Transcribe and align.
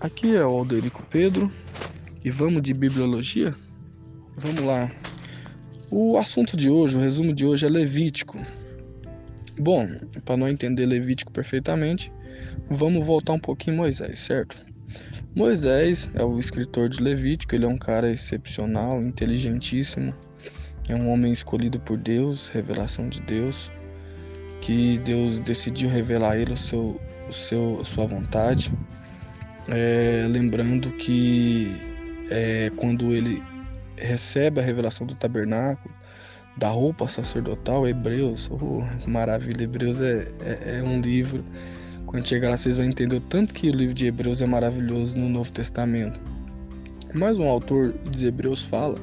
Aqui 0.00 0.36
é 0.36 0.44
o 0.44 0.58
Alderico 0.58 1.02
Pedro 1.08 1.50
e 2.24 2.28
vamos 2.28 2.62
de 2.62 2.74
bibliologia? 2.74 3.54
Vamos 4.36 4.62
lá. 4.62 4.90
O 5.90 6.18
assunto 6.18 6.56
de 6.56 6.68
hoje, 6.68 6.96
o 6.96 7.00
resumo 7.00 7.32
de 7.32 7.46
hoje 7.46 7.64
é 7.64 7.68
Levítico. 7.68 8.38
Bom, 9.58 9.88
para 10.24 10.36
não 10.36 10.48
entender 10.48 10.84
Levítico 10.84 11.32
perfeitamente, 11.32 12.12
vamos 12.68 13.06
voltar 13.06 13.34
um 13.34 13.38
pouquinho 13.38 13.74
em 13.74 13.76
Moisés, 13.78 14.20
certo? 14.20 14.66
Moisés 15.34 16.10
é 16.14 16.24
o 16.24 16.38
escritor 16.40 16.88
de 16.88 17.00
Levítico, 17.00 17.54
ele 17.54 17.64
é 17.64 17.68
um 17.68 17.78
cara 17.78 18.10
excepcional, 18.10 19.00
inteligentíssimo, 19.00 20.12
é 20.88 20.94
um 20.94 21.08
homem 21.08 21.32
escolhido 21.32 21.78
por 21.80 21.96
Deus, 21.96 22.48
revelação 22.48 23.08
de 23.08 23.20
Deus, 23.22 23.70
que 24.60 24.98
Deus 24.98 25.38
decidiu 25.38 25.88
revelar 25.88 26.32
a 26.32 26.38
ele 26.38 26.52
o 26.52 26.56
seu, 26.56 27.00
o 27.28 27.32
seu, 27.32 27.82
sua 27.84 28.06
vontade 28.06 28.72
é, 29.68 30.26
lembrando 30.28 30.90
que 30.92 31.74
é, 32.30 32.70
quando 32.76 33.14
ele 33.14 33.42
recebe 33.96 34.60
a 34.60 34.62
revelação 34.62 35.06
do 35.06 35.14
tabernáculo, 35.14 35.94
da 36.56 36.68
roupa 36.68 37.08
sacerdotal, 37.08 37.86
Hebreus, 37.86 38.48
oh, 38.50 38.82
maravilha, 39.08 39.64
Hebreus 39.64 40.00
é, 40.00 40.28
é, 40.40 40.78
é, 40.78 40.82
um 40.82 41.00
livro. 41.00 41.42
Quando 42.06 42.28
chegar 42.28 42.50
lá, 42.50 42.56
vocês 42.56 42.76
vão 42.76 42.86
entender 42.86 43.16
o 43.16 43.20
tanto 43.20 43.52
que 43.52 43.68
o 43.68 43.72
livro 43.72 43.94
de 43.94 44.06
Hebreus 44.06 44.40
é 44.40 44.46
maravilhoso 44.46 45.16
no 45.16 45.28
Novo 45.28 45.50
Testamento. 45.50 46.20
Mas 47.12 47.38
um 47.38 47.48
autor 47.48 47.92
de 48.10 48.26
Hebreus 48.26 48.62
fala 48.62 48.96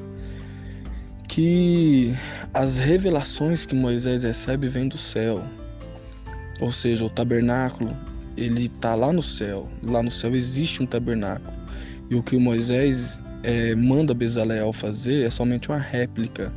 que 1.28 2.14
as 2.54 2.78
revelações 2.78 3.66
que 3.66 3.74
Moisés 3.74 4.22
recebe 4.22 4.68
vêm 4.68 4.88
do 4.88 4.98
céu, 4.98 5.42
ou 6.60 6.70
seja, 6.70 7.04
o 7.04 7.10
tabernáculo 7.10 7.94
ele 8.36 8.66
está 8.66 8.94
lá 8.94 9.12
no 9.12 9.22
céu. 9.22 9.68
Lá 9.82 10.02
no 10.02 10.10
céu 10.10 10.34
existe 10.34 10.82
um 10.82 10.86
tabernáculo. 10.86 11.52
E 12.10 12.14
o 12.14 12.22
que 12.22 12.36
Moisés 12.36 13.18
é, 13.42 13.74
manda 13.74 14.14
Bezaleel 14.14 14.72
fazer 14.72 15.26
é 15.26 15.30
somente 15.30 15.68
uma 15.68 15.78
réplica. 15.78 16.52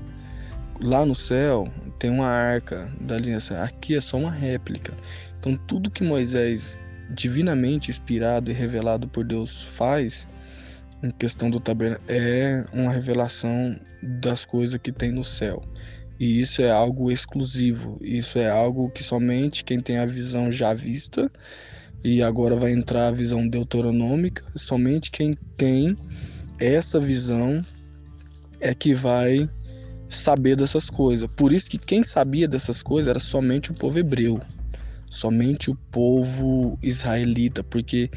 Lá 0.81 1.05
no 1.05 1.16
céu 1.16 1.72
tem 2.00 2.09
uma 2.09 2.27
arca 2.27 2.91
da 3.02 3.16
aliança. 3.16 3.61
Aqui 3.63 3.95
é 3.95 4.02
só 4.02 4.17
uma 4.17 4.31
réplica. 4.31 4.94
Então 5.39 5.55
tudo 5.67 5.91
que 5.91 6.03
Moisés, 6.03 6.77
divinamente 7.11 7.89
inspirado 7.89 8.52
e 8.52 8.53
revelado 8.53 9.07
por 9.07 9.23
Deus, 9.23 9.63
faz 9.78 10.28
em 11.03 11.11
questão 11.11 11.50
do 11.50 11.59
tabernáculo 11.59 12.05
é 12.09 12.66
uma 12.73 12.91
revelação 12.91 13.80
das 14.02 14.44
coisas 14.44 14.80
que 14.81 14.91
tem 14.91 15.11
no 15.11 15.23
céu. 15.23 15.63
E 16.19 16.39
isso 16.39 16.61
é 16.61 16.71
algo 16.71 17.11
exclusivo, 17.11 17.97
isso 18.02 18.38
é 18.39 18.49
algo 18.49 18.89
que 18.89 19.03
somente 19.03 19.63
quem 19.63 19.80
tem 19.80 19.97
a 19.97 20.05
visão 20.05 20.52
já 20.52 20.73
vista, 20.73 21.30
e 22.03 22.22
agora 22.22 22.55
vai 22.55 22.72
entrar 22.72 23.07
a 23.07 23.11
visão 23.11 23.47
deuteronômica, 23.47 24.44
somente 24.55 25.11
quem 25.11 25.31
tem 25.57 25.95
essa 26.59 26.99
visão 26.99 27.57
é 28.59 28.73
que 28.73 28.94
vai 28.94 29.49
saber 30.07 30.55
dessas 30.55 30.89
coisas. 30.89 31.30
Por 31.33 31.52
isso 31.52 31.69
que 31.69 31.77
quem 31.77 32.03
sabia 32.03 32.47
dessas 32.47 32.81
coisas 32.81 33.09
era 33.09 33.19
somente 33.19 33.72
o 33.72 33.75
povo 33.75 34.00
hebreu, 34.00 34.39
somente 35.09 35.69
o 35.69 35.75
povo 35.91 36.77
israelita, 36.81 37.63
porque 37.63 38.09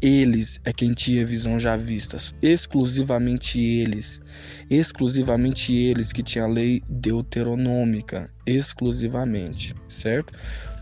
eles 0.00 0.60
é 0.64 0.72
quem 0.72 0.92
tinha 0.92 1.24
visão 1.24 1.58
já 1.58 1.76
vista, 1.76 2.16
exclusivamente 2.42 3.58
eles, 3.60 4.20
exclusivamente 4.68 5.74
eles 5.74 6.12
que 6.12 6.22
tinha 6.22 6.44
a 6.44 6.48
lei 6.48 6.82
deuteronômica, 6.88 8.30
exclusivamente, 8.46 9.74
certo? 9.88 10.32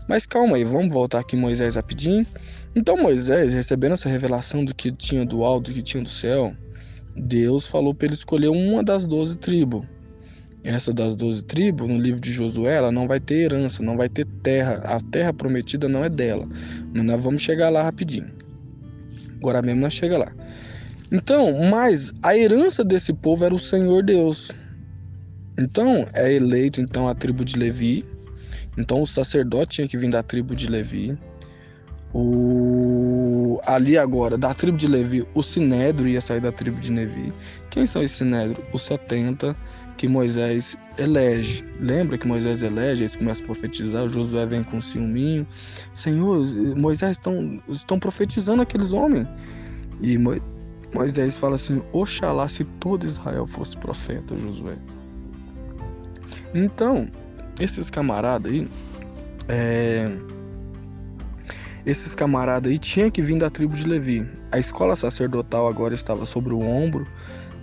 Mas 0.07 0.25
calma 0.25 0.57
aí, 0.57 0.63
vamos 0.63 0.93
voltar 0.93 1.19
aqui 1.19 1.35
Moisés 1.35 1.75
rapidinho. 1.75 2.23
Então 2.75 2.97
Moisés, 2.97 3.53
recebendo 3.53 3.93
essa 3.93 4.09
revelação 4.09 4.63
do 4.63 4.75
que 4.75 4.91
tinha 4.91 5.25
do 5.25 5.43
alto, 5.43 5.71
do 5.71 5.75
que 5.75 5.81
tinha 5.81 6.03
do 6.03 6.09
céu, 6.09 6.55
Deus 7.15 7.67
falou 7.67 7.93
para 7.93 8.07
ele 8.07 8.15
escolher 8.15 8.49
uma 8.49 8.83
das 8.83 9.05
doze 9.05 9.37
tribos. 9.37 9.85
Essa 10.63 10.91
das 10.91 11.15
doze 11.15 11.43
tribos, 11.43 11.87
no 11.87 11.97
livro 11.97 12.19
de 12.19 12.33
Josué, 12.33 12.75
ela 12.75 12.91
não 12.91 13.07
vai 13.07 13.19
ter 13.19 13.35
herança, 13.35 13.83
não 13.83 13.95
vai 13.95 14.09
ter 14.09 14.25
terra. 14.41 14.81
A 14.83 14.99
terra 14.99 15.31
prometida 15.31 15.87
não 15.87 16.03
é 16.03 16.09
dela. 16.09 16.49
Mas 16.91 17.05
nós 17.05 17.23
vamos 17.23 17.43
chegar 17.43 17.69
lá 17.69 17.83
rapidinho. 17.83 18.33
Agora 19.41 19.61
mesmo 19.61 19.81
nós 19.81 19.93
chega 19.93 20.17
lá. 20.17 20.31
Então, 21.11 21.69
mas 21.69 22.11
a 22.23 22.35
herança 22.35 22.83
desse 22.83 23.13
povo 23.13 23.45
era 23.45 23.53
o 23.53 23.59
Senhor 23.59 24.03
Deus. 24.03 24.51
Então, 25.57 26.05
é 26.13 26.33
eleito 26.33 26.81
então 26.81 27.07
a 27.07 27.15
tribo 27.15 27.45
de 27.45 27.57
Levi. 27.57 28.03
Então, 28.77 29.01
o 29.01 29.07
sacerdote 29.07 29.75
tinha 29.75 29.87
que 29.87 29.97
vir 29.97 30.09
da 30.09 30.21
tribo 30.21 30.55
de 30.55 30.67
Levi. 30.67 31.17
O 32.13 33.59
ali 33.65 33.97
agora, 33.97 34.37
da 34.37 34.53
tribo 34.53 34.77
de 34.77 34.87
Levi, 34.87 35.25
o 35.33 35.43
Sinédrio 35.43 36.07
ia 36.07 36.21
sair 36.21 36.41
da 36.41 36.51
tribo 36.51 36.79
de 36.79 36.91
Levi. 36.91 37.33
Quem 37.69 37.85
são 37.85 38.01
esses 38.01 38.17
Sinédrio? 38.17 38.57
Os 38.71 38.83
70 38.83 39.55
que 39.97 40.07
Moisés 40.07 40.77
elege. 40.97 41.63
Lembra 41.79 42.17
que 42.17 42.27
Moisés 42.27 42.61
elege, 42.61 43.03
eles 43.03 43.15
começam 43.15 43.43
a 43.43 43.45
profetizar, 43.47 44.09
Josué 44.09 44.45
vem 44.45 44.63
com 44.63 44.81
ciúminho. 44.81 45.47
Senhor, 45.93 46.45
Moisés 46.75 47.11
estão, 47.11 47.61
estão 47.69 47.99
profetizando 47.99 48.61
aqueles 48.61 48.93
homens. 48.93 49.27
E 50.01 50.17
Moisés 50.93 51.37
fala 51.37 51.55
assim: 51.55 51.81
Oxalá 51.91 52.47
se 52.47 52.63
todo 52.63 53.05
Israel 53.05 53.45
fosse 53.45 53.77
profeta, 53.77 54.37
Josué. 54.37 54.75
Então, 56.53 57.07
esses 57.59 57.89
camaradas 57.89 58.51
aí, 58.51 58.67
é, 59.47 60.09
esses 61.85 62.15
camaradas 62.15 62.71
aí 62.71 62.77
tinham 62.77 63.11
que 63.11 63.21
vir 63.21 63.37
da 63.37 63.49
tribo 63.49 63.75
de 63.75 63.87
Levi. 63.87 64.27
A 64.51 64.59
escola 64.59 64.95
sacerdotal 64.95 65.67
agora 65.67 65.93
estava 65.93 66.25
sobre 66.25 66.53
o 66.53 66.59
ombro 66.59 67.05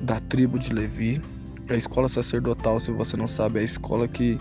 da 0.03 0.21
tribo 0.21 0.59
de 0.59 0.73
Levi. 0.73 1.21
A 1.69 1.75
escola 1.75 2.09
sacerdotal, 2.09 2.81
se 2.81 2.91
você 2.91 3.17
não 3.17 3.29
sabe, 3.29 3.59
é 3.59 3.63
a 3.63 3.65
escola 3.65 4.09
que 4.09 4.39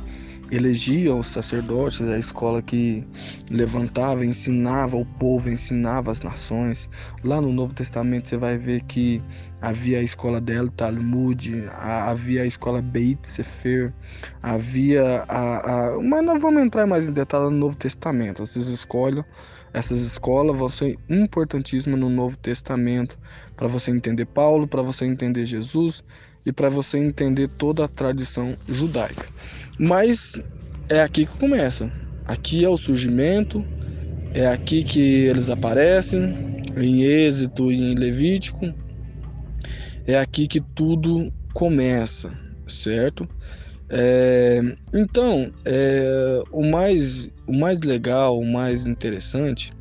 elegia 0.51 1.15
os 1.15 1.27
sacerdotes, 1.27 2.01
é 2.01 2.15
a 2.15 2.19
escola 2.19 2.61
que 2.61 3.07
levantava, 3.49 4.25
ensinava 4.25 4.97
o 4.97 5.05
povo, 5.05 5.49
ensinava 5.49 6.11
as 6.11 6.21
nações. 6.21 6.89
Lá 7.23 7.39
no 7.39 7.53
Novo 7.53 7.73
Testamento 7.73 8.27
você 8.27 8.35
vai 8.35 8.57
ver 8.57 8.81
que 8.83 9.23
havia 9.61 9.99
a 9.99 10.03
escola 10.03 10.41
del 10.41 10.69
Talmud, 10.69 11.65
havia 11.77 12.41
a 12.41 12.45
escola 12.45 12.81
Beit 12.81 13.25
Sefer, 13.25 13.93
havia 14.43 15.23
a, 15.29 15.93
a, 15.93 16.01
mas 16.01 16.23
não 16.23 16.37
vamos 16.37 16.61
entrar 16.61 16.85
mais 16.85 17.07
em 17.07 17.13
detalhe 17.13 17.45
no 17.45 17.51
Novo 17.51 17.77
Testamento. 17.77 18.43
Essas 18.43 18.67
escolas, 18.67 19.23
essas 19.73 20.01
escolas 20.01 20.57
vão 20.57 20.67
ser 20.67 20.99
importantíssimas 21.09 21.97
no 21.97 22.09
Novo 22.09 22.35
Testamento 22.35 23.17
para 23.55 23.67
você 23.67 23.89
entender 23.91 24.25
Paulo, 24.25 24.67
para 24.67 24.81
você 24.81 25.05
entender 25.05 25.45
Jesus 25.45 26.03
e 26.45 26.51
para 26.51 26.69
você 26.69 26.97
entender 26.97 27.47
toda 27.47 27.85
a 27.85 27.87
tradição 27.87 28.55
judaica. 28.67 29.27
Mas 29.79 30.41
é 30.89 31.01
aqui 31.01 31.25
que 31.25 31.37
começa. 31.37 31.91
Aqui 32.25 32.63
é 32.63 32.69
o 32.69 32.77
surgimento, 32.77 33.65
é 34.33 34.47
aqui 34.47 34.83
que 34.83 34.99
eles 34.99 35.49
aparecem, 35.49 36.51
em 36.77 37.03
Êxito 37.03 37.71
e 37.71 37.91
em 37.91 37.95
Levítico. 37.95 38.73
É 40.05 40.17
aqui 40.17 40.47
que 40.47 40.59
tudo 40.59 41.31
começa, 41.53 42.31
certo? 42.67 43.27
É, 43.89 44.61
então, 44.93 45.51
é, 45.65 46.41
o, 46.51 46.63
mais, 46.63 47.29
o 47.45 47.53
mais 47.53 47.79
legal, 47.81 48.39
o 48.39 48.45
mais 48.45 48.85
interessante 48.85 49.73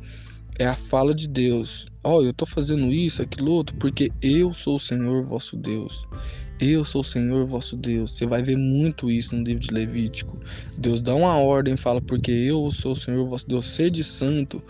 é 0.59 0.65
a 0.65 0.75
fala 0.75 1.13
de 1.13 1.27
Deus. 1.27 1.87
Ó, 2.03 2.17
oh, 2.17 2.23
eu 2.23 2.31
estou 2.31 2.47
fazendo 2.47 2.91
isso, 2.91 3.21
aquilo 3.21 3.51
outro, 3.51 3.75
porque 3.77 4.11
eu 4.21 4.53
sou 4.53 4.75
o 4.75 4.79
Senhor 4.79 5.23
vosso 5.23 5.55
Deus. 5.55 6.07
Eu 6.61 6.85
sou 6.85 7.01
o 7.01 7.03
Senhor 7.03 7.43
vosso 7.43 7.75
Deus. 7.75 8.11
Você 8.11 8.27
vai 8.27 8.43
ver 8.43 8.55
muito 8.55 9.09
isso 9.09 9.35
no 9.35 9.43
livro 9.43 9.63
de 9.63 9.73
Levítico. 9.73 10.37
Deus 10.77 11.01
dá 11.01 11.15
uma 11.15 11.35
ordem, 11.35 11.75
fala, 11.75 11.99
porque 11.99 12.31
eu 12.31 12.69
sou 12.69 12.91
o 12.91 12.95
Senhor 12.95 13.25
vosso 13.25 13.47
Deus. 13.47 13.65
Sede 13.65 14.03
santo, 14.03 14.61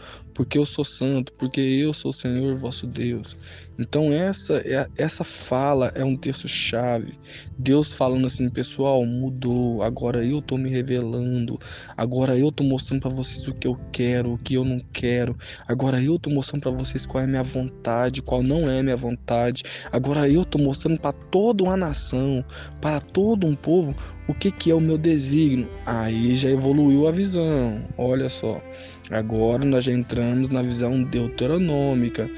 porque 0.41 0.57
eu 0.57 0.65
sou 0.65 0.83
santo, 0.83 1.31
porque 1.33 1.61
eu 1.61 1.93
sou 1.93 2.09
o 2.09 2.13
Senhor 2.13 2.55
vosso 2.55 2.87
Deus. 2.87 3.37
Então 3.77 4.11
essa 4.11 4.55
é, 4.65 4.87
essa 4.97 5.23
fala 5.23 5.91
é 5.93 6.03
um 6.03 6.17
texto 6.17 6.47
chave. 6.47 7.17
Deus 7.57 7.93
falando 7.93 8.25
assim, 8.25 8.49
pessoal, 8.49 9.05
mudou. 9.05 9.83
Agora 9.83 10.25
eu 10.25 10.41
tô 10.41 10.57
me 10.57 10.67
revelando. 10.67 11.59
Agora 11.95 12.37
eu 12.37 12.51
tô 12.51 12.63
mostrando 12.63 13.01
para 13.01 13.11
vocês 13.11 13.47
o 13.47 13.53
que 13.53 13.67
eu 13.67 13.79
quero, 13.91 14.33
o 14.33 14.37
que 14.37 14.55
eu 14.55 14.65
não 14.65 14.79
quero. 14.91 15.37
Agora 15.67 16.01
eu 16.01 16.17
tô 16.17 16.31
mostrando 16.31 16.63
para 16.63 16.71
vocês 16.71 17.05
qual 17.05 17.21
é 17.21 17.25
a 17.25 17.29
minha 17.29 17.43
vontade, 17.43 18.21
qual 18.21 18.41
não 18.41 18.69
é 18.69 18.79
a 18.79 18.83
minha 18.83 18.97
vontade. 18.97 19.63
Agora 19.91 20.27
eu 20.27 20.43
tô 20.43 20.57
mostrando 20.57 20.99
para 20.99 21.13
toda 21.13 21.63
uma 21.63 21.77
nação, 21.77 22.43
para 22.81 22.99
todo 22.99 23.45
um 23.45 23.53
povo, 23.53 23.95
o 24.31 24.33
que 24.33 24.51
que 24.51 24.71
é 24.71 24.75
o 24.75 24.81
meu 24.81 24.97
desígnio. 24.97 25.69
Aí 25.85 26.35
já 26.35 26.49
evoluiu 26.49 27.07
a 27.07 27.11
visão. 27.11 27.81
Olha 27.97 28.29
só. 28.29 28.61
Agora 29.09 29.63
nós 29.65 29.83
já 29.83 29.91
entramos 29.91 30.49
na 30.49 30.61
visão 30.61 31.03
deuteronômica, 31.03 32.29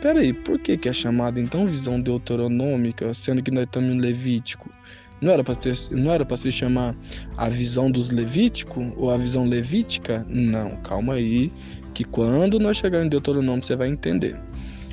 Peraí, 0.00 0.32
por 0.32 0.60
que, 0.60 0.76
que 0.76 0.88
é 0.88 0.92
chamada 0.92 1.40
então 1.40 1.66
visão 1.66 2.00
deuteronômica, 2.00 3.12
sendo 3.12 3.42
que 3.42 3.50
nós 3.50 3.64
estamos 3.64 3.96
em 3.96 3.98
Levítico? 3.98 4.70
Não 5.20 5.32
era 5.32 6.24
para 6.24 6.36
se 6.36 6.52
chamar 6.52 6.94
a 7.36 7.48
visão 7.48 7.90
dos 7.90 8.10
Levíticos 8.10 8.92
ou 8.96 9.10
a 9.10 9.18
visão 9.18 9.44
levítica? 9.44 10.24
Não, 10.28 10.76
calma 10.82 11.14
aí, 11.14 11.50
que 11.92 12.04
quando 12.04 12.60
nós 12.60 12.76
chegarmos 12.76 13.06
em 13.06 13.10
Deuteronômio 13.10 13.60
você 13.60 13.74
vai 13.74 13.88
entender. 13.88 14.38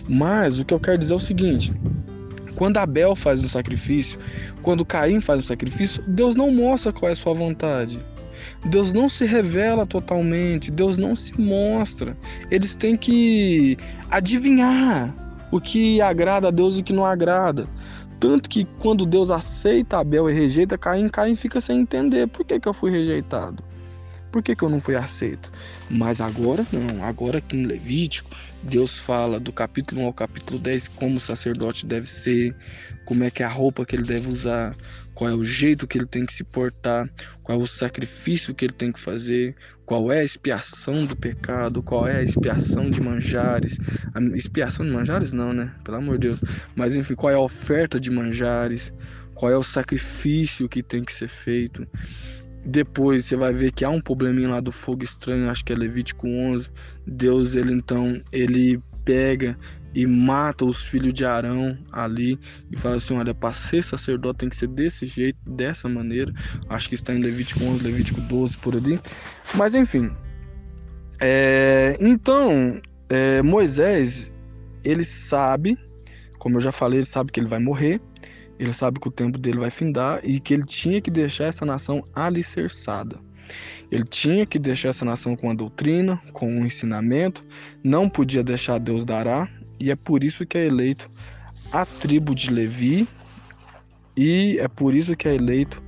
Mas 0.09 0.59
o 0.59 0.65
que 0.65 0.73
eu 0.73 0.79
quero 0.79 0.97
dizer 0.97 1.13
é 1.13 1.15
o 1.15 1.19
seguinte: 1.19 1.71
quando 2.55 2.77
Abel 2.77 3.15
faz 3.15 3.43
um 3.43 3.47
sacrifício, 3.47 4.19
quando 4.61 4.85
Caim 4.85 5.19
faz 5.19 5.39
um 5.39 5.47
sacrifício, 5.47 6.03
Deus 6.07 6.35
não 6.35 6.51
mostra 6.51 6.91
qual 6.91 7.09
é 7.09 7.13
a 7.13 7.15
sua 7.15 7.33
vontade. 7.33 7.99
Deus 8.65 8.91
não 8.91 9.07
se 9.07 9.25
revela 9.25 9.85
totalmente, 9.85 10.71
Deus 10.71 10.97
não 10.97 11.15
se 11.15 11.39
mostra. 11.39 12.17
Eles 12.49 12.75
têm 12.75 12.95
que 12.95 13.77
adivinhar 14.09 15.13
o 15.51 15.59
que 15.59 16.01
agrada 16.01 16.47
a 16.47 16.51
Deus 16.51 16.77
e 16.77 16.81
o 16.81 16.83
que 16.83 16.93
não 16.93 17.05
agrada. 17.05 17.67
Tanto 18.19 18.49
que 18.49 18.65
quando 18.79 19.05
Deus 19.05 19.29
aceita 19.29 19.99
Abel 19.99 20.29
e 20.29 20.33
rejeita 20.33 20.77
Caim, 20.77 21.07
Caim 21.09 21.35
fica 21.35 21.59
sem 21.59 21.81
entender 21.81 22.27
por 22.27 22.45
que, 22.45 22.59
que 22.59 22.67
eu 22.67 22.73
fui 22.73 22.89
rejeitado. 22.89 23.63
Por 24.35 24.43
que, 24.43 24.53
que 24.53 24.65
eu 24.65 24.69
não 24.69 24.81
fui 24.81 24.97
aceito? 24.97 25.49
Mas 25.89 26.19
agora 26.19 26.67
não, 26.69 27.05
agora 27.05 27.37
aqui 27.37 27.55
em 27.55 27.65
Levítico, 27.65 28.29
Deus 28.63 28.99
fala 28.99 29.39
do 29.39 29.53
capítulo 29.53 30.01
1 30.01 30.05
ao 30.07 30.13
capítulo 30.13 30.59
10 30.59 30.89
como 30.89 31.15
o 31.15 31.21
sacerdote 31.21 31.85
deve 31.85 32.09
ser, 32.09 32.53
como 33.05 33.23
é 33.23 33.31
que 33.31 33.43
é 33.43 33.45
a 33.45 33.49
roupa 33.49 33.85
que 33.85 33.95
ele 33.95 34.03
deve 34.03 34.27
usar, 34.27 34.75
qual 35.13 35.29
é 35.29 35.33
o 35.33 35.41
jeito 35.41 35.87
que 35.87 35.97
ele 35.97 36.05
tem 36.05 36.25
que 36.25 36.33
se 36.33 36.43
portar, 36.43 37.09
qual 37.41 37.57
é 37.57 37.63
o 37.63 37.65
sacrifício 37.65 38.53
que 38.53 38.65
ele 38.65 38.73
tem 38.73 38.91
que 38.91 38.99
fazer, 38.99 39.55
qual 39.85 40.11
é 40.11 40.19
a 40.19 40.23
expiação 40.25 41.05
do 41.05 41.15
pecado, 41.15 41.81
qual 41.81 42.05
é 42.05 42.17
a 42.17 42.21
expiação 42.21 42.91
de 42.91 42.99
manjares. 42.99 43.77
A 44.13 44.19
expiação 44.35 44.85
de 44.85 44.91
manjares 44.91 45.31
não, 45.31 45.53
né? 45.53 45.73
Pelo 45.81 45.95
amor 45.95 46.17
de 46.17 46.27
Deus. 46.27 46.41
Mas 46.75 46.93
enfim, 46.93 47.15
qual 47.15 47.31
é 47.31 47.35
a 47.35 47.39
oferta 47.39 47.97
de 47.97 48.11
manjares, 48.11 48.91
qual 49.33 49.49
é 49.49 49.57
o 49.57 49.63
sacrifício 49.63 50.67
que 50.67 50.83
tem 50.83 51.05
que 51.05 51.13
ser 51.13 51.29
feito. 51.29 51.88
Depois 52.65 53.25
você 53.25 53.35
vai 53.35 53.53
ver 53.53 53.71
que 53.71 53.85
há 53.85 53.89
um 53.89 54.01
probleminha 54.01 54.50
lá 54.50 54.59
do 54.59 54.71
fogo 54.71 55.03
estranho, 55.03 55.50
acho 55.50 55.63
que 55.63 55.71
é 55.71 55.75
Levítico 55.75 56.27
11. 56.27 56.69
Deus, 57.06 57.56
ele 57.56 57.71
então, 57.71 58.21
ele 58.31 58.81
pega 59.03 59.57
e 59.94 60.06
mata 60.06 60.65
os 60.65 60.85
filhos 60.88 61.13
de 61.13 61.23
Arão 61.23 61.77
ali 61.91 62.38
e 62.71 62.77
fala 62.77 62.97
assim: 62.97 63.15
olha, 63.15 63.33
para 63.33 63.53
ser 63.53 63.83
sacerdote 63.83 64.39
tem 64.39 64.50
que 64.50 64.56
ser 64.56 64.67
desse 64.67 65.06
jeito, 65.06 65.38
dessa 65.47 65.88
maneira. 65.88 66.33
Acho 66.67 66.89
que 66.89 66.95
está 66.95 67.13
em 67.13 67.21
Levítico 67.21 67.63
11, 67.63 67.83
Levítico 67.83 68.19
12 68.21 68.57
por 68.57 68.75
ali. 68.75 69.00
Mas 69.53 69.73
enfim. 69.73 70.12
É, 71.21 71.95
então, 72.01 72.81
é, 73.07 73.41
Moisés, 73.41 74.33
ele 74.83 75.03
sabe, 75.06 75.77
como 76.38 76.57
eu 76.57 76.62
já 76.62 76.73
falei, 76.73 77.00
ele 77.00 77.06
sabe 77.06 77.31
que 77.31 77.39
ele 77.39 77.47
vai 77.47 77.59
morrer. 77.59 78.01
Ele 78.59 78.73
sabe 78.73 78.99
que 78.99 79.07
o 79.07 79.11
tempo 79.11 79.37
dele 79.37 79.59
vai 79.59 79.69
findar 79.69 80.19
e 80.23 80.39
que 80.39 80.53
ele 80.53 80.65
tinha 80.65 81.01
que 81.01 81.11
deixar 81.11 81.45
essa 81.45 81.65
nação 81.65 82.03
alicerçada. 82.13 83.19
Ele 83.91 84.05
tinha 84.05 84.45
que 84.45 84.57
deixar 84.57 84.89
essa 84.89 85.05
nação 85.05 85.35
com 85.35 85.49
a 85.49 85.53
doutrina, 85.53 86.19
com 86.33 86.47
o 86.47 86.59
um 86.59 86.65
ensinamento, 86.65 87.41
não 87.83 88.09
podia 88.09 88.43
deixar 88.43 88.79
Deus 88.79 89.05
dará, 89.05 89.47
e 89.79 89.91
é 89.91 89.95
por 89.95 90.23
isso 90.23 90.45
que 90.45 90.57
é 90.57 90.65
eleito 90.65 91.09
a 91.71 91.85
tribo 91.85 92.33
de 92.33 92.49
Levi, 92.49 93.07
e 94.17 94.57
é 94.59 94.67
por 94.67 94.95
isso 94.95 95.15
que 95.15 95.27
é 95.27 95.35
eleito 95.35 95.83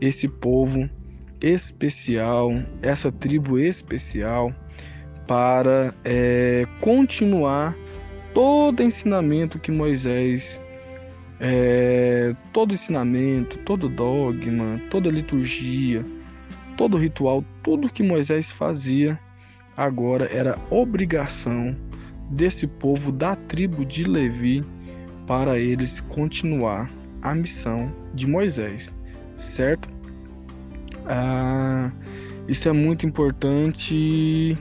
esse 0.00 0.28
povo 0.28 0.88
especial, 1.40 2.50
essa 2.80 3.10
tribo 3.10 3.58
especial, 3.58 4.54
para 5.26 5.94
é, 6.04 6.66
continuar 6.80 7.76
todo 8.32 8.82
ensinamento 8.82 9.58
que 9.58 9.70
Moisés 9.70 10.60
é, 11.44 12.36
todo 12.52 12.72
ensinamento, 12.72 13.58
todo 13.58 13.88
dogma, 13.88 14.80
toda 14.88 15.10
liturgia, 15.10 16.06
todo 16.76 16.96
ritual, 16.96 17.44
tudo 17.64 17.92
que 17.92 18.02
Moisés 18.04 18.52
fazia 18.52 19.18
agora 19.76 20.26
era 20.32 20.56
obrigação 20.70 21.76
desse 22.30 22.68
povo 22.68 23.10
da 23.10 23.34
tribo 23.34 23.84
de 23.84 24.04
Levi 24.04 24.64
para 25.26 25.58
eles 25.58 26.00
continuar 26.00 26.88
a 27.22 27.34
missão 27.34 27.92
de 28.14 28.28
Moisés, 28.28 28.94
certo? 29.36 29.88
Ah, 31.06 31.90
isso 32.46 32.68
é 32.68 32.72
muito 32.72 33.04
importante 33.04 34.56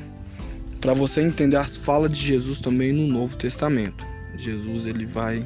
para 0.80 0.96
você 0.96 1.22
entender 1.22 1.58
as 1.58 1.86
falas 1.86 2.18
de 2.18 2.26
Jesus 2.26 2.60
também 2.60 2.92
no 2.92 3.06
Novo 3.06 3.38
Testamento. 3.38 4.04
Jesus 4.36 4.88
ele 4.88 5.06
vai 5.06 5.46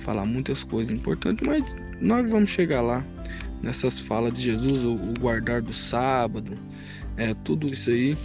falar 0.00 0.24
muitas 0.24 0.64
coisas 0.64 0.92
importantes, 0.92 1.46
mas 1.46 1.76
nós 2.00 2.28
vamos 2.28 2.50
chegar 2.50 2.80
lá 2.80 3.04
nessas 3.62 3.98
falas 3.98 4.32
de 4.32 4.42
Jesus, 4.42 4.84
o, 4.84 4.96
guardar 5.20 5.60
do 5.62 5.72
sábado, 5.72 6.58
é, 7.16 7.34
tudo 7.34 7.66
isso 7.66 7.90
aí 7.90 8.16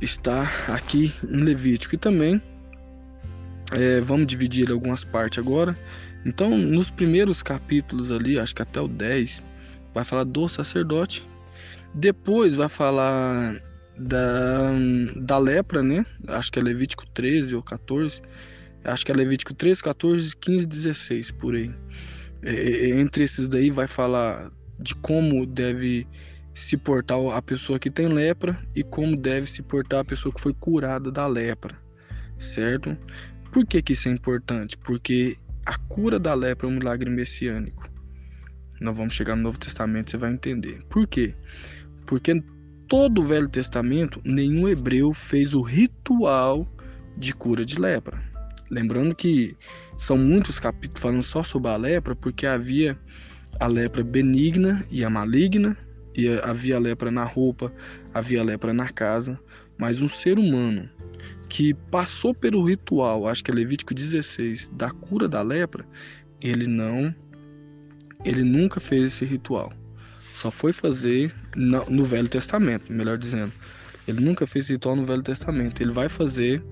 está 0.00 0.42
aqui 0.68 1.12
em 1.28 1.40
Levítico 1.40 1.94
e 1.94 1.98
também 1.98 2.40
é, 3.72 4.00
vamos 4.00 4.26
dividir 4.26 4.70
algumas 4.70 5.04
partes 5.04 5.38
agora. 5.38 5.76
Então, 6.24 6.56
nos 6.56 6.90
primeiros 6.90 7.42
capítulos 7.42 8.10
ali, 8.10 8.38
acho 8.38 8.54
que 8.54 8.62
até 8.62 8.80
o 8.80 8.88
10, 8.88 9.42
vai 9.92 10.04
falar 10.04 10.24
do 10.24 10.48
sacerdote. 10.48 11.26
Depois 11.94 12.54
vai 12.54 12.68
falar 12.68 13.60
da, 13.98 14.70
da 15.16 15.38
lepra, 15.38 15.82
né? 15.82 16.04
Acho 16.28 16.52
que 16.52 16.58
é 16.58 16.62
Levítico 16.62 17.06
13 17.06 17.54
ou 17.54 17.62
14 17.62 18.22
Acho 18.84 19.04
que 19.04 19.12
é 19.12 19.14
Levítico 19.14 19.52
3, 19.52 19.80
14, 19.82 20.36
15, 20.36 20.66
16, 20.66 21.30
por 21.32 21.54
aí. 21.54 21.70
É, 22.42 22.50
é, 22.50 22.90
é, 22.90 23.00
entre 23.00 23.24
esses 23.24 23.48
daí 23.48 23.70
vai 23.70 23.86
falar 23.86 24.50
de 24.78 24.94
como 24.96 25.44
deve 25.44 26.06
se 26.54 26.76
portar 26.76 27.18
a 27.34 27.42
pessoa 27.42 27.78
que 27.78 27.90
tem 27.90 28.08
lepra 28.08 28.58
e 28.74 28.82
como 28.82 29.16
deve 29.16 29.46
se 29.46 29.62
portar 29.62 30.00
a 30.00 30.04
pessoa 30.04 30.34
que 30.34 30.40
foi 30.40 30.54
curada 30.54 31.10
da 31.10 31.26
lepra, 31.26 31.78
certo? 32.38 32.96
Por 33.52 33.66
que, 33.66 33.82
que 33.82 33.92
isso 33.92 34.08
é 34.08 34.12
importante? 34.12 34.76
Porque 34.78 35.36
a 35.66 35.76
cura 35.88 36.18
da 36.18 36.34
lepra 36.34 36.66
é 36.66 36.70
um 36.70 36.74
milagre 36.74 37.10
messiânico. 37.10 37.88
Nós 38.80 38.96
vamos 38.96 39.14
chegar 39.14 39.36
no 39.36 39.42
Novo 39.42 39.58
Testamento, 39.58 40.10
você 40.10 40.16
vai 40.16 40.32
entender. 40.32 40.82
Por 40.88 41.06
quê? 41.06 41.34
Porque 42.06 42.42
todo 42.88 43.20
o 43.20 43.24
Velho 43.24 43.48
Testamento, 43.48 44.20
nenhum 44.24 44.68
hebreu 44.68 45.12
fez 45.12 45.54
o 45.54 45.60
ritual 45.60 46.66
de 47.16 47.34
cura 47.34 47.64
de 47.64 47.78
lepra. 47.78 48.29
Lembrando 48.70 49.14
que 49.14 49.56
são 49.98 50.16
muitos 50.16 50.60
capítulos 50.60 51.00
falando 51.00 51.22
só 51.22 51.42
sobre 51.42 51.70
a 51.70 51.76
lepra, 51.76 52.14
porque 52.14 52.46
havia 52.46 52.98
a 53.58 53.66
lepra 53.66 54.04
benigna 54.04 54.84
e 54.90 55.04
a 55.04 55.10
maligna, 55.10 55.76
e 56.14 56.28
havia 56.28 56.76
a 56.76 56.78
lepra 56.78 57.10
na 57.10 57.24
roupa, 57.24 57.72
havia 58.14 58.40
a 58.40 58.44
lepra 58.44 58.72
na 58.72 58.88
casa, 58.88 59.38
mas 59.76 60.02
um 60.02 60.08
ser 60.08 60.38
humano 60.38 60.88
que 61.48 61.74
passou 61.74 62.32
pelo 62.32 62.62
ritual, 62.62 63.26
acho 63.26 63.42
que 63.42 63.50
é 63.50 63.54
Levítico 63.54 63.92
16, 63.92 64.70
da 64.72 64.90
cura 64.90 65.28
da 65.28 65.42
lepra, 65.42 65.84
ele 66.40 66.66
não, 66.66 67.12
ele 68.24 68.44
nunca 68.44 68.78
fez 68.78 69.06
esse 69.06 69.24
ritual. 69.24 69.72
Só 70.34 70.50
foi 70.50 70.72
fazer 70.72 71.32
no 71.56 72.04
Velho 72.04 72.28
Testamento, 72.28 72.90
melhor 72.92 73.18
dizendo. 73.18 73.52
Ele 74.06 74.20
nunca 74.20 74.46
fez 74.46 74.68
ritual 74.68 74.96
no 74.96 75.04
Velho 75.04 75.22
Testamento. 75.22 75.82
Ele 75.82 75.92
vai 75.92 76.08
fazer 76.08 76.62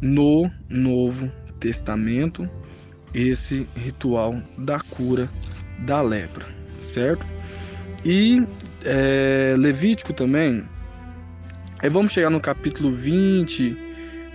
no 0.00 0.50
Novo 0.68 1.30
Testamento 1.58 2.48
esse 3.12 3.66
ritual 3.74 4.40
da 4.56 4.78
cura 4.80 5.28
da 5.80 6.00
lepra, 6.00 6.46
certo? 6.78 7.26
E 8.04 8.42
é, 8.84 9.54
Levítico 9.58 10.12
também, 10.12 10.64
aí 11.82 11.88
vamos 11.88 12.12
chegar 12.12 12.30
no 12.30 12.40
capítulo 12.40 12.90
20, 12.90 13.76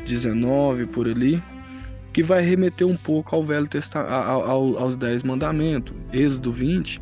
19 0.06 0.88
por 0.88 1.08
ali, 1.08 1.42
que 2.14 2.22
vai 2.22 2.42
remeter 2.42 2.88
um 2.88 2.96
pouco 2.96 3.36
ao 3.36 3.44
Velho 3.44 3.68
Testamento, 3.68 4.12
ao, 4.12 4.78
aos 4.78 4.96
Dez 4.96 5.24
Mandamentos. 5.24 5.96
Êxodo 6.14 6.52
20 6.52 7.02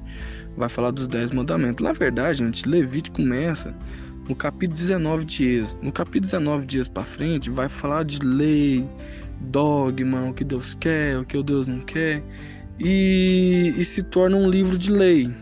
vai 0.55 0.69
falar 0.69 0.91
dos 0.91 1.07
Dez 1.07 1.31
Mandamentos. 1.31 1.83
Na 1.83 1.91
verdade, 1.91 2.39
gente, 2.39 2.67
Levítico 2.67 3.17
começa 3.17 3.75
no 4.27 4.35
capítulo 4.35 4.77
19 4.77 5.25
de 5.25 5.45
Êxodo. 5.45 5.85
No 5.85 5.91
capítulo 5.91 6.21
19 6.21 6.65
dias 6.65 6.87
para 6.87 7.03
frente 7.03 7.49
vai 7.49 7.67
falar 7.67 8.03
de 8.03 8.19
lei, 8.19 8.87
dogma, 9.41 10.29
o 10.29 10.33
que 10.33 10.43
Deus 10.43 10.75
quer, 10.75 11.17
o 11.17 11.25
que 11.25 11.41
Deus 11.43 11.67
não 11.67 11.79
quer, 11.81 12.23
e, 12.79 13.73
e 13.77 13.83
se 13.83 14.01
torna 14.01 14.35
um 14.35 14.49
livro 14.49 14.77
de 14.77 14.91
lei. 14.91 15.33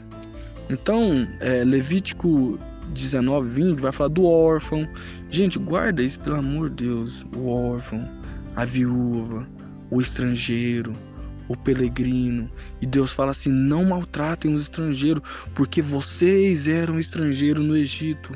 Então, 0.69 1.27
é, 1.39 1.63
Levítico 1.63 2.57
19, 2.93 3.49
20 3.49 3.79
vai 3.79 3.91
falar 3.91 4.09
do 4.09 4.25
órfão. 4.25 4.87
Gente, 5.29 5.59
guarda 5.59 6.01
isso, 6.01 6.19
pelo 6.19 6.37
amor 6.37 6.69
de 6.69 6.85
Deus. 6.85 7.25
O 7.35 7.47
órfão, 7.47 8.07
a 8.55 8.65
viúva, 8.65 9.47
o 9.89 10.01
estrangeiro, 10.01 10.95
o 11.47 11.57
peregrino. 11.57 12.49
E 12.81 12.85
Deus 12.85 13.13
fala 13.13 13.31
assim: 13.31 13.51
não 13.51 13.85
maltratem 13.85 14.53
os 14.53 14.63
estrangeiros, 14.63 15.23
porque 15.53 15.81
vocês 15.81 16.67
eram 16.67 16.97
estrangeiros 16.97 17.65
no 17.65 17.75
Egito. 17.75 18.33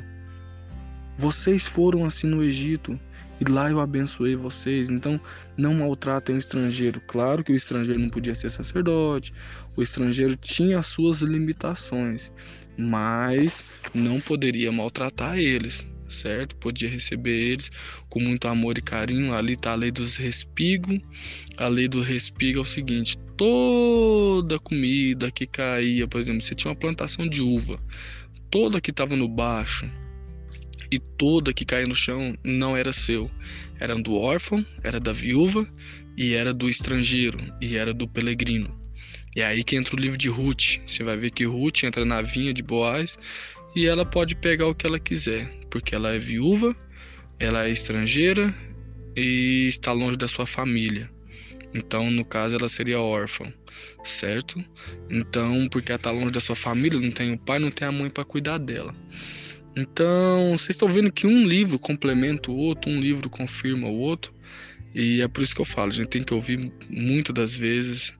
Vocês 1.16 1.66
foram 1.66 2.04
assim 2.04 2.26
no 2.26 2.44
Egito 2.44 3.00
e 3.40 3.50
lá 3.50 3.70
eu 3.70 3.80
abençoei 3.80 4.36
vocês. 4.36 4.90
Então, 4.90 5.20
não 5.56 5.74
maltratem 5.74 6.34
o 6.34 6.38
estrangeiro. 6.38 7.00
Claro 7.06 7.42
que 7.42 7.52
o 7.52 7.56
estrangeiro 7.56 8.00
não 8.00 8.08
podia 8.08 8.34
ser 8.34 8.50
sacerdote, 8.50 9.32
o 9.76 9.82
estrangeiro 9.82 10.36
tinha 10.36 10.78
as 10.78 10.86
suas 10.86 11.20
limitações, 11.20 12.30
mas 12.78 13.64
não 13.94 14.20
poderia 14.20 14.72
maltratar 14.72 15.38
eles, 15.38 15.86
certo? 16.08 16.56
Podia 16.56 16.88
receber 16.88 17.36
eles 17.36 17.70
com 18.08 18.20
muito 18.20 18.48
amor 18.48 18.78
e 18.78 18.82
carinho. 18.82 19.34
Ali 19.34 19.52
está 19.54 19.72
a 19.72 19.76
lei 19.76 19.90
dos 19.90 20.16
respigos. 20.16 21.00
A 21.56 21.68
lei 21.68 21.88
do 21.88 22.00
respigo 22.02 22.58
é 22.58 22.62
o 22.62 22.66
seguinte: 22.66 23.18
toda 23.36 24.58
comida 24.58 25.30
que 25.30 25.46
caía, 25.46 26.06
por 26.06 26.20
exemplo, 26.20 26.42
você 26.42 26.54
tinha 26.54 26.70
uma 26.70 26.78
plantação 26.78 27.28
de 27.28 27.42
uva, 27.42 27.78
toda 28.50 28.80
que 28.80 28.90
estava 28.90 29.16
no 29.16 29.28
baixo 29.28 29.90
e 30.96 30.98
toda 30.98 31.52
que 31.52 31.64
caía 31.64 31.86
no 31.86 31.94
chão 31.94 32.34
não 32.42 32.74
era 32.74 32.92
seu, 32.92 33.30
era 33.78 33.94
do 33.94 34.14
órfão, 34.16 34.64
era 34.82 34.98
da 34.98 35.12
viúva 35.12 35.66
e 36.16 36.32
era 36.32 36.54
do 36.54 36.70
estrangeiro 36.70 37.38
e 37.60 37.76
era 37.76 37.92
do 37.92 38.08
pelegrino. 38.08 38.74
E 39.34 39.42
é 39.42 39.46
aí 39.46 39.62
que 39.62 39.76
entra 39.76 39.94
o 39.94 39.98
livro 39.98 40.16
de 40.16 40.28
Ruth. 40.28 40.78
Você 40.86 41.04
vai 41.04 41.16
ver 41.18 41.30
que 41.30 41.44
Ruth 41.44 41.84
entra 41.84 42.06
na 42.06 42.22
vinha 42.22 42.54
de 42.54 42.62
Boaz 42.62 43.18
e 43.74 43.86
ela 43.86 44.06
pode 44.06 44.34
pegar 44.34 44.66
o 44.66 44.74
que 44.74 44.86
ela 44.86 44.98
quiser, 44.98 45.52
porque 45.70 45.94
ela 45.94 46.14
é 46.14 46.18
viúva, 46.18 46.74
ela 47.38 47.66
é 47.66 47.70
estrangeira 47.70 48.54
e 49.14 49.66
está 49.68 49.92
longe 49.92 50.16
da 50.16 50.26
sua 50.26 50.46
família. 50.46 51.10
Então, 51.74 52.10
no 52.10 52.24
caso, 52.24 52.56
ela 52.56 52.70
seria 52.70 52.98
órfã, 52.98 53.52
certo? 54.02 54.64
Então, 55.10 55.68
porque 55.70 55.92
ela 55.92 55.96
está 55.96 56.10
longe 56.10 56.30
da 56.30 56.40
sua 56.40 56.56
família, 56.56 56.98
não 56.98 57.10
tem 57.10 57.34
o 57.34 57.38
pai, 57.38 57.58
não 57.58 57.70
tem 57.70 57.86
a 57.86 57.92
mãe 57.92 58.08
para 58.08 58.24
cuidar 58.24 58.56
dela. 58.56 58.94
Então, 59.76 60.52
vocês 60.56 60.70
estão 60.70 60.88
vendo 60.88 61.12
que 61.12 61.26
um 61.26 61.46
livro 61.46 61.78
complementa 61.78 62.50
o 62.50 62.56
outro, 62.56 62.90
um 62.90 62.98
livro 62.98 63.28
confirma 63.28 63.86
o 63.88 63.98
outro. 63.98 64.32
E 64.94 65.20
é 65.20 65.28
por 65.28 65.42
isso 65.42 65.54
que 65.54 65.60
eu 65.60 65.66
falo, 65.66 65.90
a 65.92 65.94
gente 65.94 66.08
tem 66.08 66.22
que 66.22 66.32
ouvir 66.32 66.72
muitas 66.88 67.34
das 67.34 67.54
vezes 67.54 68.14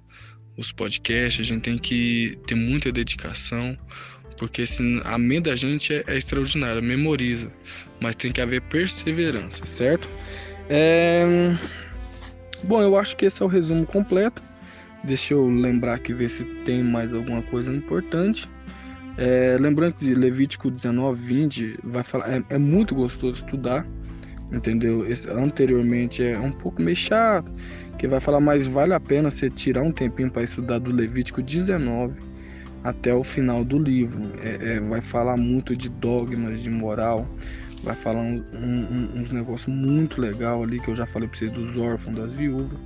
os 0.58 0.70
podcasts, 0.70 1.40
a 1.40 1.42
gente 1.54 1.62
tem 1.62 1.78
que 1.78 2.38
ter 2.46 2.54
muita 2.54 2.92
dedicação, 2.92 3.76
porque 4.36 4.62
assim, 4.62 5.00
a 5.04 5.16
mente 5.16 5.44
da 5.44 5.56
gente 5.56 5.94
é, 5.94 6.04
é 6.06 6.16
extraordinária, 6.18 6.82
memoriza, 6.82 7.50
mas 8.00 8.14
tem 8.16 8.30
que 8.30 8.40
haver 8.42 8.60
perseverança, 8.62 9.64
certo? 9.64 10.10
É... 10.68 11.24
Bom, 12.66 12.82
eu 12.82 12.98
acho 12.98 13.16
que 13.16 13.24
esse 13.24 13.42
é 13.42 13.44
o 13.44 13.48
resumo 13.48 13.86
completo. 13.86 14.42
Deixa 15.04 15.34
eu 15.34 15.48
lembrar 15.48 15.94
aqui, 15.94 16.12
ver 16.12 16.28
se 16.28 16.44
tem 16.44 16.82
mais 16.82 17.14
alguma 17.14 17.40
coisa 17.42 17.72
importante. 17.72 18.46
É, 19.18 19.56
lembrando 19.58 19.94
que 19.94 20.14
Levítico 20.14 20.70
19, 20.70 21.18
20 21.18 21.78
vai 21.82 22.02
falar, 22.02 22.30
é, 22.30 22.42
é 22.50 22.58
muito 22.58 22.94
gostoso 22.94 23.34
estudar, 23.34 23.86
entendeu? 24.52 25.06
Esse, 25.10 25.30
anteriormente 25.30 26.22
é 26.22 26.38
um 26.38 26.52
pouco 26.52 26.82
meio 26.82 26.96
chato, 26.96 27.50
que 27.98 28.06
vai 28.06 28.20
falar, 28.20 28.40
mas 28.40 28.66
vale 28.66 28.92
a 28.92 29.00
pena 29.00 29.30
você 29.30 29.48
tirar 29.48 29.82
um 29.82 29.90
tempinho 29.90 30.30
para 30.30 30.42
estudar 30.42 30.78
do 30.78 30.92
Levítico 30.92 31.40
19 31.40 32.20
até 32.84 33.14
o 33.14 33.24
final 33.24 33.64
do 33.64 33.78
livro. 33.78 34.32
É, 34.42 34.74
é, 34.74 34.80
vai 34.80 35.00
falar 35.00 35.36
muito 35.36 35.74
de 35.74 35.88
dogmas, 35.88 36.62
de 36.62 36.68
moral, 36.68 37.26
vai 37.82 37.94
falar 37.94 38.20
um, 38.20 38.44
um, 38.52 39.20
uns 39.20 39.32
negócios 39.32 39.74
muito 39.74 40.20
legal 40.20 40.62
ali 40.62 40.78
que 40.78 40.88
eu 40.88 40.94
já 40.94 41.06
falei 41.06 41.26
para 41.28 41.38
vocês 41.38 41.50
dos 41.50 41.76
órfãos, 41.76 42.16
das 42.16 42.32
viúvas. 42.32 42.78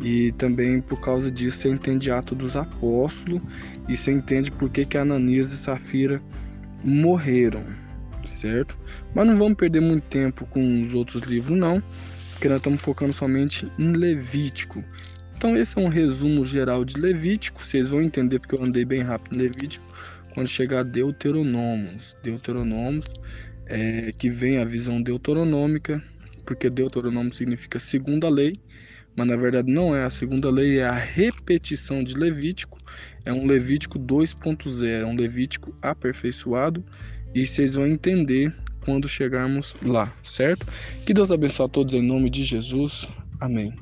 E 0.00 0.32
também 0.32 0.80
por 0.80 1.00
causa 1.00 1.30
disso 1.30 1.58
você 1.58 1.68
entende 1.68 2.10
Ato 2.10 2.34
dos 2.34 2.54
Apóstolos 2.54 3.42
e 3.88 3.96
você 3.96 4.12
entende 4.12 4.50
por 4.50 4.70
que, 4.70 4.84
que 4.84 4.96
Ananias 4.96 5.50
e 5.52 5.56
Safira 5.56 6.22
morreram, 6.84 7.64
certo? 8.24 8.78
Mas 9.14 9.26
não 9.26 9.36
vamos 9.36 9.56
perder 9.56 9.80
muito 9.80 10.04
tempo 10.04 10.46
com 10.46 10.82
os 10.82 10.94
outros 10.94 11.24
livros 11.24 11.58
não, 11.58 11.82
porque 12.32 12.48
nós 12.48 12.58
estamos 12.58 12.80
focando 12.80 13.12
somente 13.12 13.66
em 13.78 13.88
Levítico. 13.88 14.84
Então 15.36 15.56
esse 15.56 15.78
é 15.78 15.80
um 15.80 15.88
resumo 15.88 16.46
geral 16.46 16.84
de 16.84 16.98
Levítico. 16.98 17.64
Vocês 17.64 17.88
vão 17.88 18.00
entender 18.00 18.38
porque 18.38 18.54
eu 18.54 18.64
andei 18.64 18.84
bem 18.84 19.02
rápido 19.02 19.34
em 19.34 19.38
Levítico 19.42 19.86
quando 20.34 20.46
chegar 20.46 20.80
a 20.80 20.82
Deuteronômios. 20.84 22.14
Deuteronômios 22.22 23.06
é, 23.68 24.10
que 24.18 24.30
vem 24.30 24.58
a 24.58 24.64
visão 24.64 25.00
deuteronômica, 25.00 26.02
porque 26.44 26.70
Deuteronômio 26.70 27.32
significa 27.32 27.78
segunda 27.78 28.28
lei, 28.28 28.54
mas 29.18 29.26
na 29.26 29.34
verdade 29.34 29.68
não 29.68 29.96
é 29.96 30.04
a 30.04 30.10
segunda 30.10 30.48
lei, 30.48 30.78
é 30.78 30.84
a 30.84 30.92
repetição 30.92 32.04
de 32.04 32.14
Levítico. 32.14 32.78
É 33.24 33.32
um 33.32 33.46
Levítico 33.46 33.98
2.0, 33.98 34.86
é 34.86 35.04
um 35.04 35.16
Levítico 35.16 35.76
aperfeiçoado 35.82 36.84
e 37.34 37.44
vocês 37.44 37.74
vão 37.74 37.88
entender 37.88 38.54
quando 38.84 39.08
chegarmos 39.08 39.74
lá, 39.82 40.14
certo? 40.22 40.64
Que 41.04 41.12
Deus 41.12 41.32
abençoe 41.32 41.66
a 41.66 41.68
todos 41.68 41.94
em 41.94 42.02
nome 42.02 42.30
de 42.30 42.44
Jesus. 42.44 43.08
Amém. 43.40 43.74